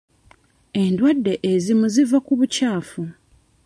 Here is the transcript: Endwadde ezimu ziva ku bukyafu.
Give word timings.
Endwadde 0.83 1.33
ezimu 1.51 1.85
ziva 1.93 2.17
ku 2.25 2.31
bukyafu. 2.39 3.01